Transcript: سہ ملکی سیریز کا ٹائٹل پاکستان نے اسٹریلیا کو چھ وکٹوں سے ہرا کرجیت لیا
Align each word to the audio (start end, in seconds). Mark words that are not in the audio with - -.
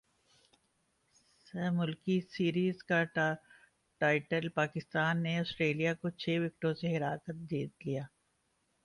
سہ 1.45 1.69
ملکی 1.73 2.19
سیریز 2.29 2.83
کا 2.83 3.03
ٹائٹل 4.01 4.47
پاکستان 4.55 5.23
نے 5.23 5.37
اسٹریلیا 5.39 5.93
کو 5.93 6.09
چھ 6.11 6.39
وکٹوں 6.43 6.73
سے 6.73 6.95
ہرا 6.95 7.15
کرجیت 7.25 7.85
لیا 7.85 8.03